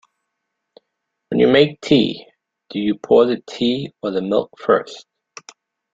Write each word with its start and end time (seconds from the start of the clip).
When 1.29 1.39
you 1.39 1.47
make 1.47 1.79
tea, 1.81 2.25
do 2.71 2.79
you 2.79 2.97
pour 2.97 3.27
the 3.27 3.39
tea 3.47 3.93
or 4.01 4.09
the 4.09 4.23
milk 4.23 4.49
first? 4.57 5.05